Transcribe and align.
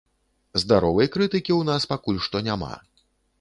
Здаровай 0.61 1.07
крытыкі 1.17 1.51
ў 1.59 1.67
нас 1.71 1.87
пакуль 1.93 2.19
што 2.29 2.43
няма. 2.49 2.73